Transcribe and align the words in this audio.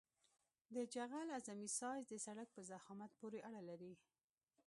د 0.75 0.75
جغل 0.93 1.27
اعظمي 1.35 1.69
سایز 1.79 2.03
د 2.09 2.13
سرک 2.25 2.47
په 2.55 2.61
ضخامت 2.71 3.11
پورې 3.19 3.39
اړه 3.47 3.61
لري 3.69 3.93